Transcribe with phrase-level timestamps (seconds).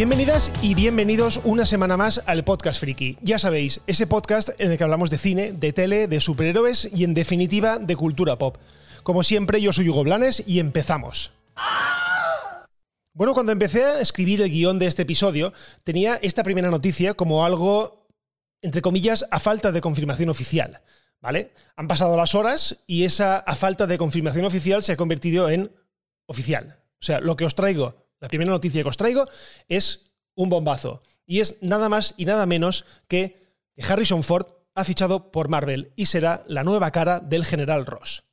[0.00, 3.18] Bienvenidas y bienvenidos una semana más al Podcast Friki.
[3.20, 7.04] Ya sabéis, ese podcast en el que hablamos de cine, de tele, de superhéroes y
[7.04, 8.56] en definitiva de cultura pop.
[9.02, 11.32] Como siempre, yo soy Hugo Blanes y empezamos.
[13.12, 15.52] Bueno, cuando empecé a escribir el guion de este episodio,
[15.84, 18.08] tenía esta primera noticia como algo,
[18.62, 20.80] entre comillas, a falta de confirmación oficial.
[21.20, 21.52] ¿Vale?
[21.76, 25.70] Han pasado las horas y esa a falta de confirmación oficial se ha convertido en
[26.24, 26.78] oficial.
[27.02, 29.26] O sea, lo que os traigo la primera noticia que os traigo
[29.68, 31.02] es un bombazo.
[31.26, 33.36] Y es nada más y nada menos que
[33.78, 38.24] Harrison Ford ha fichado por Marvel y será la nueva cara del General Ross.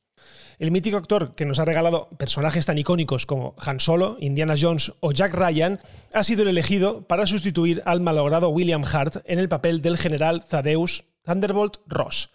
[0.58, 4.92] El mítico actor que nos ha regalado personajes tan icónicos como Han Solo, Indiana Jones
[4.98, 5.78] o Jack Ryan
[6.12, 10.44] ha sido el elegido para sustituir al malogrado William Hart en el papel del general
[10.44, 12.30] Thaddeus Thunderbolt Ross.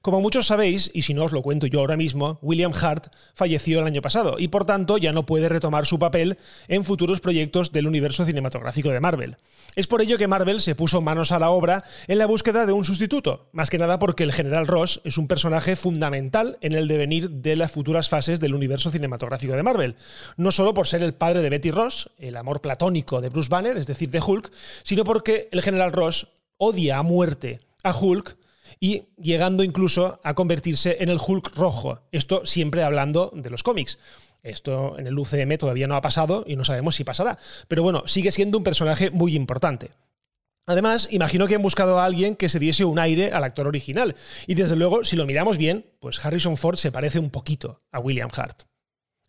[0.00, 3.80] Como muchos sabéis, y si no os lo cuento yo ahora mismo, William Hart falleció
[3.80, 7.72] el año pasado y por tanto ya no puede retomar su papel en futuros proyectos
[7.72, 9.36] del universo cinematográfico de Marvel.
[9.76, 12.72] Es por ello que Marvel se puso manos a la obra en la búsqueda de
[12.72, 16.88] un sustituto, más que nada porque el general Ross es un personaje fundamental en el
[16.88, 19.96] devenir de las futuras fases del universo cinematográfico de Marvel.
[20.38, 23.76] No solo por ser el padre de Betty Ross, el amor platónico de Bruce Banner,
[23.76, 24.50] es decir, de Hulk,
[24.84, 28.37] sino porque el general Ross odia a muerte a Hulk
[28.80, 32.00] y llegando incluso a convertirse en el Hulk rojo.
[32.12, 33.98] Esto siempre hablando de los cómics.
[34.42, 37.38] Esto en el UCM todavía no ha pasado y no sabemos si pasará.
[37.66, 39.90] Pero bueno, sigue siendo un personaje muy importante.
[40.66, 44.14] Además, imagino que han buscado a alguien que se diese un aire al actor original.
[44.46, 48.00] Y desde luego, si lo miramos bien, pues Harrison Ford se parece un poquito a
[48.00, 48.64] William Hart.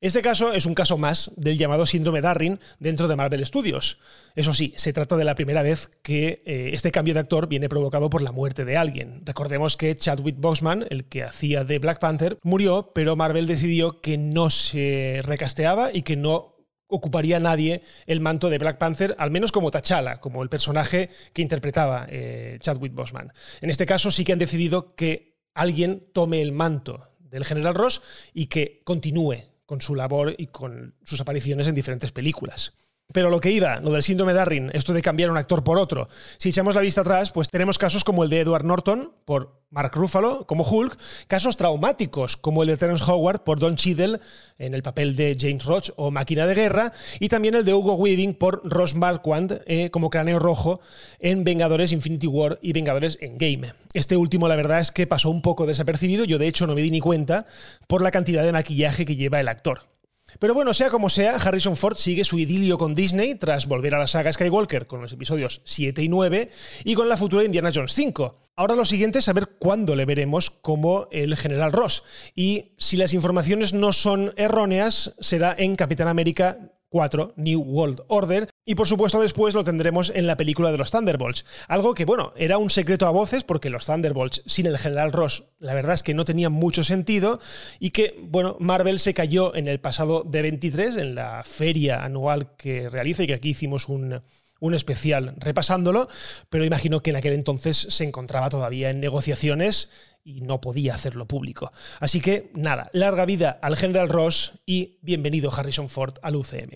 [0.02, 4.00] Este caso es un caso más del llamado síndrome Darwin dentro de Marvel Studios.
[4.34, 7.68] Eso sí, se trata de la primera vez que eh, este cambio de actor viene
[7.68, 9.22] provocado por la muerte de alguien.
[9.26, 14.18] Recordemos que Chadwick Boseman, el que hacía de Black Panther, murió, pero Marvel decidió que
[14.18, 16.56] no se recasteaba y que no
[16.88, 21.42] ocuparía nadie el manto de Black Panther, al menos como T'Challa, como el personaje que
[21.42, 23.34] interpretaba eh, Chadwick Boseman.
[23.60, 28.02] En este caso sí que han decidido que alguien tome el manto del General Ross
[28.34, 32.74] y que continúe con su labor y con sus apariciones en diferentes películas.
[33.12, 36.08] Pero lo que iba, lo del síndrome Darwin, esto de cambiar un actor por otro.
[36.38, 39.92] Si echamos la vista atrás, pues tenemos casos como el de Edward Norton por Mark
[39.96, 40.96] Ruffalo como Hulk,
[41.28, 44.20] casos traumáticos como el de Terence Howard por Don Cheadle
[44.60, 47.96] en el papel de James Roach o Máquina de Guerra, y también el de Hugo
[47.96, 50.80] Weaving por Ross Marquand eh, como Cráneo Rojo
[51.20, 53.74] en Vengadores Infinity War y Vengadores Endgame.
[53.94, 56.82] Este último, la verdad es que pasó un poco desapercibido, yo de hecho no me
[56.84, 57.48] di ni cuenta
[57.88, 59.89] por la cantidad de maquillaje que lleva el actor.
[60.38, 64.00] Pero bueno, sea como sea, Harrison Ford sigue su idilio con Disney tras volver a
[64.00, 66.50] la saga Skywalker con los episodios 7 y 9
[66.84, 68.38] y con la futura Indiana Jones 5.
[68.56, 72.04] Ahora lo siguiente es saber cuándo le veremos como el General Ross.
[72.36, 78.50] Y si las informaciones no son erróneas, será en Capitán América 4, New World Order,
[78.66, 81.46] y por supuesto después lo tendremos en la película de los Thunderbolts.
[81.68, 85.46] Algo que, bueno, era un secreto a voces porque los Thunderbolts sin el General Ross,
[85.60, 87.40] la verdad es que no tenían mucho sentido
[87.80, 92.56] y que, bueno, Marvel se cayó en el pasado de 23, en la feria anual
[92.56, 94.22] que realiza y que aquí hicimos un,
[94.60, 96.08] un especial repasándolo,
[96.50, 99.90] pero imagino que en aquel entonces se encontraba todavía en negociaciones
[100.24, 101.72] y no podía hacerlo público.
[102.00, 106.72] Así que nada, larga vida al General Ross y bienvenido Harrison Ford al UCM.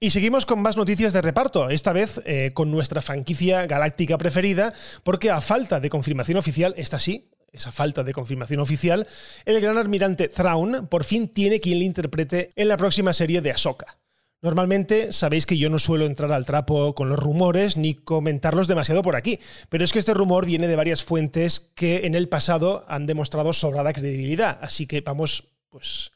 [0.00, 4.74] Y seguimos con más noticias de reparto, esta vez eh, con nuestra franquicia galáctica preferida,
[5.02, 9.06] porque a falta de confirmación oficial, esta sí, esa falta de confirmación oficial,
[9.46, 13.52] el gran almirante Thrawn por fin tiene quien le interprete en la próxima serie de
[13.52, 13.98] Ahsoka.
[14.44, 19.00] Normalmente sabéis que yo no suelo entrar al trapo con los rumores ni comentarlos demasiado
[19.00, 19.38] por aquí,
[19.70, 23.54] pero es que este rumor viene de varias fuentes que en el pasado han demostrado
[23.54, 26.10] sobrada credibilidad, así que vamos pues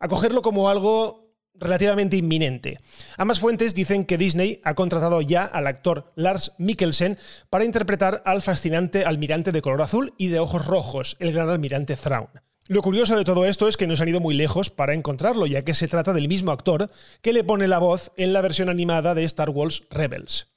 [0.00, 2.78] a cogerlo como algo relativamente inminente.
[3.18, 7.18] Ambas fuentes dicen que Disney ha contratado ya al actor Lars Mikkelsen
[7.50, 11.96] para interpretar al fascinante almirante de color azul y de ojos rojos, el gran almirante
[11.96, 12.30] Thrawn.
[12.66, 15.44] Lo curioso de todo esto es que no se han ido muy lejos para encontrarlo,
[15.44, 16.90] ya que se trata del mismo actor
[17.20, 20.54] que le pone la voz en la versión animada de Star Wars Rebels.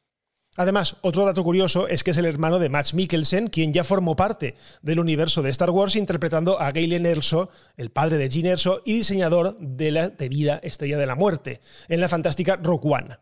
[0.56, 4.16] Además, otro dato curioso es que es el hermano de Max Mikkelsen, quien ya formó
[4.16, 8.82] parte del universo de Star Wars interpretando a Galen Erso, el padre de Gene Erso
[8.86, 11.60] y diseñador de la debida Estrella de la Muerte,
[11.90, 13.18] en la fantástica Rogue One.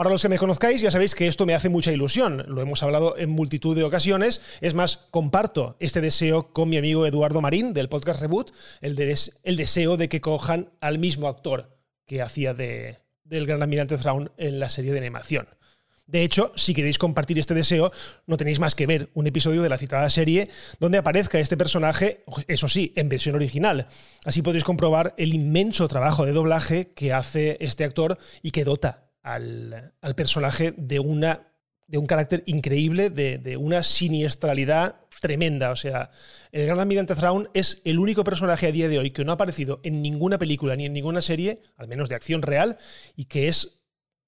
[0.00, 2.42] Para los que me conozcáis, ya sabéis que esto me hace mucha ilusión.
[2.48, 4.40] Lo hemos hablado en multitud de ocasiones.
[4.62, 8.50] Es más, comparto este deseo con mi amigo Eduardo Marín del podcast Reboot,
[8.80, 11.76] el, deseo de que cojan al mismo actor
[12.06, 15.50] que hacía de, del gran almirante Thrawn en la serie de animación.
[16.06, 17.92] De hecho, si queréis compartir este deseo,
[18.26, 20.48] no tenéis más que ver un episodio de la citada serie
[20.78, 23.86] donde aparezca este personaje, eso sí, en versión original.
[24.24, 29.09] Así podéis comprobar el inmenso trabajo de doblaje que hace este actor y que dota
[29.22, 31.48] al, personaje de, una,
[31.86, 35.70] de un carácter increíble, de, de una siniestralidad tremenda.
[35.70, 36.10] O sea,
[36.50, 39.34] el gran almirante Thrawn es el único personaje a día de hoy que no ha
[39.34, 42.76] aparecido en ninguna película ni en ninguna serie, al menos de acción real,
[43.16, 43.80] y que es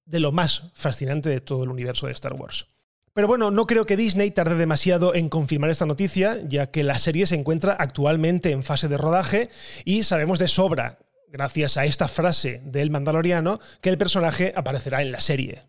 [0.05, 2.67] de lo más fascinante de todo el universo de Star Wars.
[3.13, 6.97] Pero bueno, no creo que Disney tarde demasiado en confirmar esta noticia, ya que la
[6.97, 9.49] serie se encuentra actualmente en fase de rodaje
[9.85, 10.97] y sabemos de sobra,
[11.33, 15.63] gracias a esta frase del Mandaloriano, que el personaje aparecerá en la serie.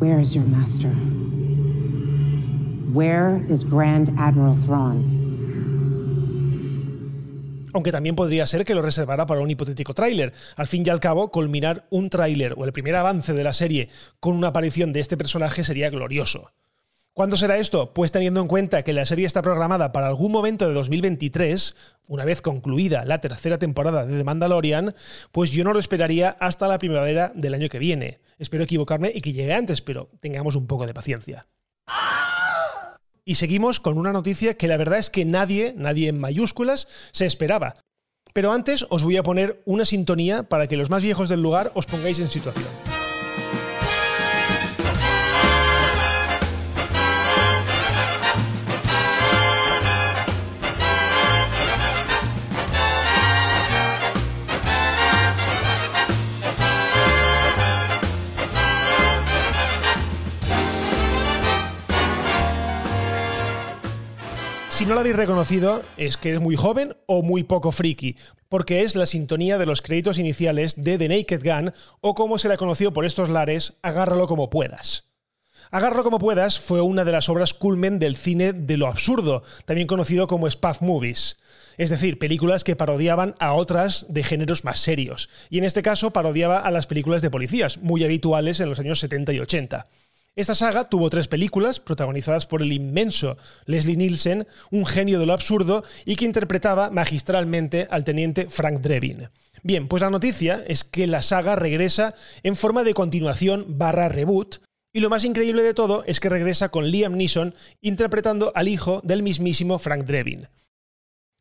[0.00, 0.90] Where is your master?
[2.92, 5.20] Where is Grand Admiral Thrawn?
[7.72, 10.32] aunque también podría ser que lo reservara para un hipotético tráiler.
[10.56, 13.88] Al fin y al cabo, culminar un tráiler o el primer avance de la serie
[14.18, 16.50] con una aparición de este personaje sería glorioso.
[17.20, 17.92] ¿Cuándo será esto?
[17.92, 21.76] Pues teniendo en cuenta que la serie está programada para algún momento de 2023,
[22.08, 24.94] una vez concluida la tercera temporada de The Mandalorian,
[25.30, 28.20] pues yo no lo esperaría hasta la primavera del año que viene.
[28.38, 31.46] Espero equivocarme y que llegue antes, pero tengamos un poco de paciencia.
[33.26, 37.26] Y seguimos con una noticia que la verdad es que nadie, nadie en mayúsculas, se
[37.26, 37.74] esperaba.
[38.32, 41.70] Pero antes os voy a poner una sintonía para que los más viejos del lugar
[41.74, 42.89] os pongáis en situación.
[64.80, 68.16] Si no lo habéis reconocido, es que es muy joven o muy poco friki,
[68.48, 72.48] porque es la sintonía de los créditos iniciales de The Naked Gun, o como se
[72.48, 75.04] la conoció por estos lares, Agárralo como puedas.
[75.70, 79.86] Agárralo como puedas fue una de las obras culmen del cine de lo absurdo, también
[79.86, 81.36] conocido como spoof movies.
[81.76, 85.28] Es decir, películas que parodiaban a otras de géneros más serios.
[85.50, 88.98] Y en este caso parodiaba a las películas de policías, muy habituales en los años
[89.00, 89.88] 70 y 80.
[90.36, 93.36] Esta saga tuvo tres películas, protagonizadas por el inmenso
[93.66, 99.28] Leslie Nielsen, un genio de lo absurdo, y que interpretaba magistralmente al teniente Frank Drebin.
[99.62, 104.62] Bien, pues la noticia es que la saga regresa en forma de continuación barra reboot,
[104.92, 109.00] y lo más increíble de todo es que regresa con Liam Neeson interpretando al hijo
[109.04, 110.48] del mismísimo Frank Drebin.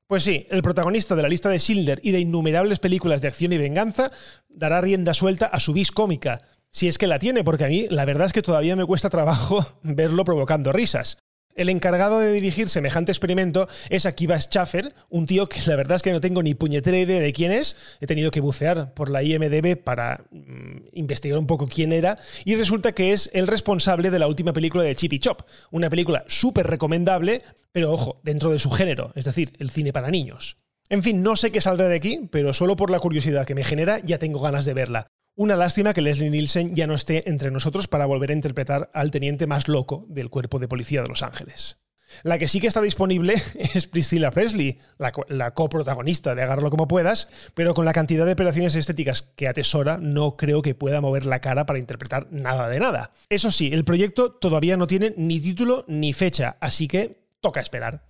[0.07, 3.53] Pues sí, el protagonista de la lista de Schindler y de innumerables películas de acción
[3.53, 4.11] y venganza
[4.49, 6.41] dará rienda suelta a su vis cómica,
[6.71, 9.09] si es que la tiene, porque a mí la verdad es que todavía me cuesta
[9.09, 11.17] trabajo verlo provocando risas.
[11.55, 16.01] El encargado de dirigir semejante experimento es Akiva Schaffer, un tío que la verdad es
[16.01, 17.97] que no tengo ni puñetera idea de quién es.
[17.99, 22.55] He tenido que bucear por la IMDB para mm, investigar un poco quién era y
[22.55, 26.67] resulta que es el responsable de la última película de Chippy Chop, una película súper
[26.67, 27.41] recomendable,
[27.73, 30.59] pero ojo, dentro de su género, es decir, el cine para niños.
[30.87, 33.65] En fin, no sé qué saldrá de aquí, pero solo por la curiosidad que me
[33.65, 35.07] genera ya tengo ganas de verla.
[35.39, 39.09] Una lástima que Leslie Nielsen ya no esté entre nosotros para volver a interpretar al
[39.09, 41.77] teniente más loco del cuerpo de policía de Los Ángeles.
[42.23, 43.35] La que sí que está disponible
[43.73, 48.75] es Priscilla Presley, la, coprotagonista de Agarrarlo como puedas, pero con la cantidad de operaciones
[48.75, 53.13] estéticas que atesora, no creo que pueda mover la cara para interpretar nada de nada.
[53.29, 58.03] Eso sí, el proyecto todavía no tiene ni título ni fecha, así que toca esperar.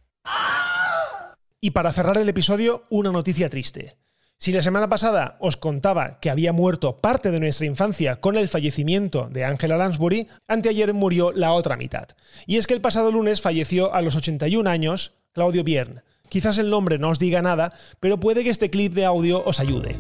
[1.62, 3.98] Y para cerrar el episodio, una noticia triste.
[4.42, 8.48] Si la semana pasada os contaba que había muerto parte de nuestra infancia con el
[8.48, 12.08] fallecimiento de Angela Lansbury, anteayer murió la otra mitad.
[12.46, 16.04] Y es que el pasado lunes falleció a los 81 años Claudio Biern.
[16.30, 19.60] Quizás el nombre no os diga nada, pero puede que este clip de audio os
[19.60, 20.00] ayude.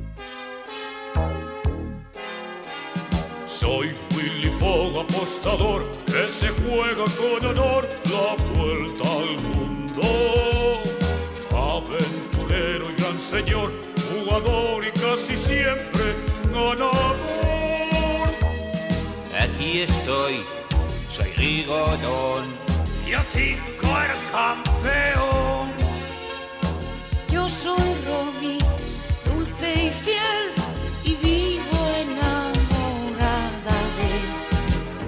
[3.45, 10.01] Soy Willy Fogg, apostador, que se juega con honor la vuelta al mundo.
[11.51, 16.15] Aventurero y gran señor jugador y casi siempre
[16.53, 17.19] ganador.
[19.39, 20.41] Aquí estoy,
[21.09, 22.45] soy Rigodón.
[23.07, 25.71] Yo tengo el campeón.
[27.31, 28.57] Yo soy Romy,
[29.25, 30.51] dulce y fiel,
[31.03, 34.11] y vivo enamorada de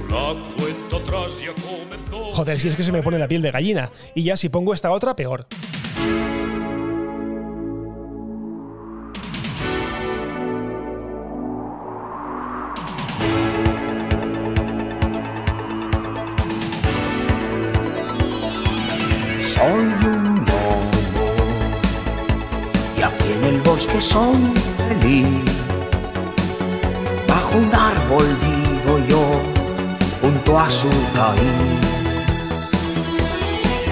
[0.09, 2.33] La cuenta atrás ya comenzó.
[2.33, 3.91] Joder, si es que se me pone la piel de gallina.
[4.15, 5.45] Y ya si pongo esta otra, peor.
[23.81, 25.27] Bosque soy feliz.
[27.27, 29.23] Bajo un árbol vivo yo,
[30.21, 31.41] junto a su raíz.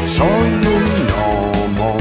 [0.06, 1.98] Soy un lobo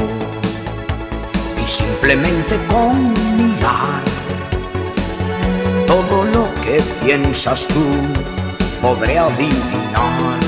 [1.65, 4.03] y simplemente con mirar
[5.87, 7.85] todo lo que piensas tú?
[8.83, 10.48] Podré adivinar.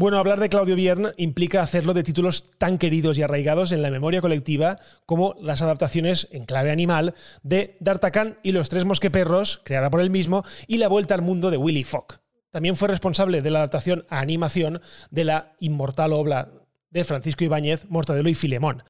[0.00, 3.90] Bueno, hablar de Claudio Biern implica hacerlo de títulos tan queridos y arraigados en la
[3.90, 9.90] memoria colectiva como las adaptaciones en clave animal de D'Artagnan y los tres mosqueperros, creada
[9.90, 12.18] por él mismo, y La vuelta al mundo de Willy Fogg.
[12.48, 14.80] También fue responsable de la adaptación a animación
[15.10, 16.50] de la inmortal obra
[16.88, 18.84] de Francisco Ibáñez, Mortadelo y Filemón.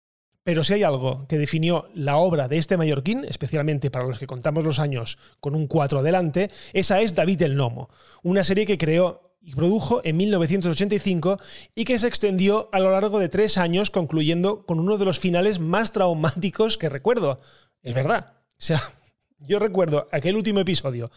[0.45, 4.29] Pero si hay algo que definió la obra de este mallorquín, especialmente para los que
[4.29, 7.89] contamos los años con un 4 adelante, esa es David el Nomo,
[8.23, 11.41] una serie que creó y produjo en 1985
[11.75, 15.19] y que se extendió a lo largo de tres años, concluyendo con uno de los
[15.19, 17.39] finales más traumáticos que recuerdo.
[17.83, 18.35] Es verdad.
[18.37, 18.81] O sea,
[19.39, 21.11] yo recuerdo aquel último episodio,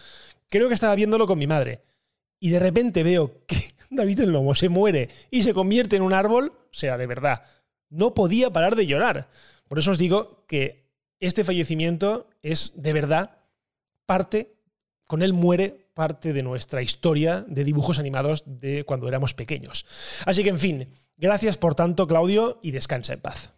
[0.50, 1.82] creo que estaba viéndolo con mi madre,
[2.40, 3.58] y de repente veo que
[3.90, 7.44] David el Lomo se muere y se convierte en un árbol, o sea, de verdad,
[7.90, 9.30] no podía parar de llorar.
[9.68, 10.90] Por eso os digo que
[11.20, 13.38] este fallecimiento es de verdad
[14.06, 14.56] parte,
[15.06, 19.86] con él muere parte de nuestra historia de dibujos animados de cuando éramos pequeños.
[20.26, 23.52] Así que, en fin, gracias por tanto, Claudio, y descansa en paz.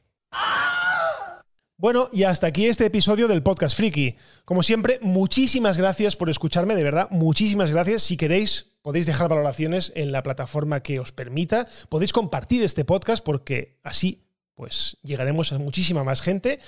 [1.77, 4.15] Bueno, y hasta aquí este episodio del Podcast Friki.
[4.46, 8.04] Como siempre, muchísimas gracias por escucharme, de verdad, muchísimas gracias.
[8.04, 11.68] Si queréis, podéis dejar valoraciones en la plataforma que os permita.
[11.89, 14.25] Podéis compartir este podcast porque así
[14.56, 16.60] pues llegaremos a muchísima más gente.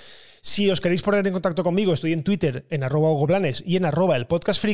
[0.48, 3.10] Si os queréis poner en contacto conmigo, estoy en Twitter en arroba
[3.66, 4.64] y en arroba el podcast.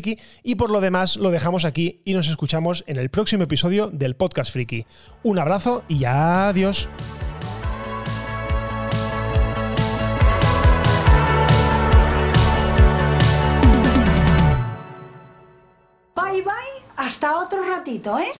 [0.45, 4.15] Y por lo demás, lo dejamos aquí y nos escuchamos en el próximo episodio del
[4.15, 4.87] podcast friki.
[5.25, 6.89] Un abrazo y adiós.
[16.15, 16.53] Bye bye,
[16.95, 18.31] hasta otro ratito, ¿eh?